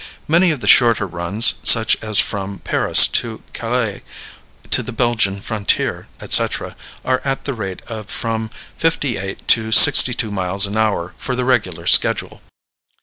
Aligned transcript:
Many 0.27 0.49
of 0.49 0.61
the 0.61 0.67
shorter 0.67 1.05
runs, 1.05 1.59
such 1.61 1.95
as 2.01 2.19
from 2.19 2.57
Paris 2.57 3.05
to 3.09 3.43
Calais, 3.53 4.01
to 4.71 4.81
the 4.81 4.91
Belgian 4.91 5.39
frontier, 5.39 6.07
etc., 6.19 6.75
are 7.05 7.21
at 7.23 7.45
the 7.45 7.53
rate 7.53 7.83
of 7.83 8.09
from 8.09 8.49
fifty 8.75 9.19
eight 9.19 9.47
to 9.49 9.71
sixty 9.71 10.15
two 10.15 10.31
miles 10.31 10.65
an 10.65 10.75
hour 10.75 11.13
for 11.19 11.35
the 11.35 11.45
regular 11.45 11.85
schedule. 11.85 12.41